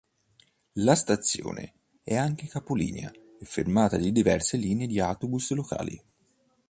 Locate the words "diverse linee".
4.11-4.87